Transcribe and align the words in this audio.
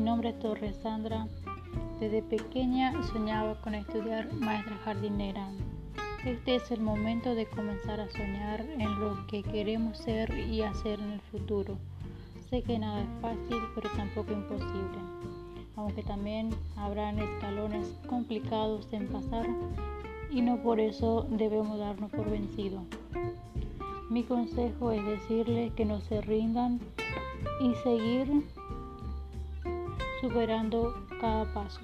nombre 0.00 0.30
es 0.30 0.38
Torres 0.38 0.76
Sandra. 0.82 1.26
Desde 2.00 2.22
pequeña 2.22 2.92
soñaba 3.12 3.60
con 3.60 3.74
estudiar 3.74 4.32
maestra 4.34 4.76
jardinera. 4.84 5.48
Este 6.24 6.56
es 6.56 6.70
el 6.70 6.80
momento 6.80 7.34
de 7.34 7.46
comenzar 7.46 8.00
a 8.00 8.10
soñar 8.10 8.60
en 8.60 9.00
lo 9.00 9.26
que 9.26 9.42
queremos 9.42 9.98
ser 9.98 10.36
y 10.38 10.62
hacer 10.62 11.00
en 11.00 11.12
el 11.12 11.20
futuro. 11.20 11.76
Sé 12.48 12.62
que 12.62 12.78
nada 12.78 13.02
es 13.02 13.08
fácil, 13.20 13.58
pero 13.74 13.90
tampoco 13.90 14.32
imposible. 14.32 14.98
Aunque 15.76 16.02
también 16.02 16.50
habrán 16.76 17.18
escalones 17.18 17.92
complicados 18.08 18.88
en 18.92 19.08
pasar 19.08 19.46
y 20.30 20.40
no 20.40 20.62
por 20.62 20.80
eso 20.80 21.26
debemos 21.30 21.78
darnos 21.78 22.10
por 22.10 22.30
vencidos. 22.30 22.82
Mi 24.10 24.24
consejo 24.24 24.92
es 24.92 25.04
decirles 25.04 25.72
que 25.72 25.84
no 25.84 26.00
se 26.00 26.20
rindan 26.20 26.80
y 27.60 27.74
seguir 27.82 28.44
superando 30.22 30.94
cada 31.20 31.44
paso. 31.52 31.80